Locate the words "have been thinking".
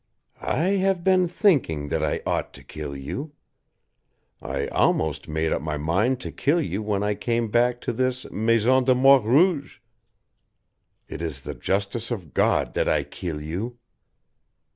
0.81-1.89